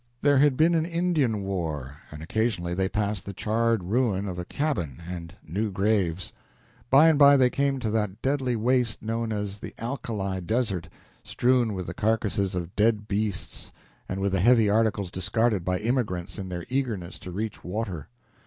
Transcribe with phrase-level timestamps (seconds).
[0.23, 4.45] There had been an Indian war, and occasionally they passed the charred ruin of a
[4.45, 6.33] cabin and new graves.
[6.89, 10.89] By and by they came to that deadly waste known as the Alkali Desert,
[11.23, 13.71] strewn with the carcasses of dead beasts
[14.09, 18.07] and with the heavy articles discarded by emigrants in their eagerness to reach water.